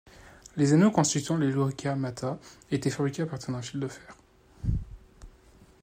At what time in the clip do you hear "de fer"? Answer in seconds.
3.79-4.15